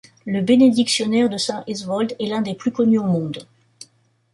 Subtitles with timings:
[0.25, 3.45] Le bénédictionnaire de saint Æthelwold est l'un des plus connus au monde.